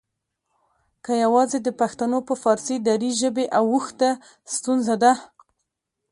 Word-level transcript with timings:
که 1.03 1.13
یواځې 1.23 1.57
د 1.63 1.69
پښتنو 1.79 2.19
په 2.27 2.33
فارسي 2.43 2.75
دري 2.87 3.11
ژبې 3.21 3.45
اوښتنه 3.59 4.11
ستونزه 4.55 4.95
ده؟ 5.03 5.13